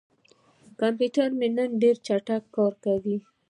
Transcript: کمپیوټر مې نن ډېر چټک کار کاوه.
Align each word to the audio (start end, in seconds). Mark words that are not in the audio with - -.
کمپیوټر 0.79 1.29
مې 1.39 1.47
نن 1.57 1.69
ډېر 1.81 1.95
چټک 2.05 2.43
کار 2.55 2.73
کاوه. 2.83 3.17